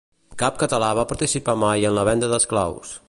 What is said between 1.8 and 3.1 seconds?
en la venda d'esclaus